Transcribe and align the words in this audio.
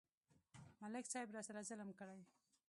ملک 0.81 1.05
صاحب 1.11 1.29
راسره 1.35 1.61
ظلم 1.69 1.89
کړی. 1.99 2.21